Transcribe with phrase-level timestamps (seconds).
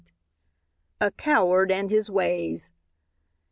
[0.99, 2.71] A COWARD AND HIS WAYS.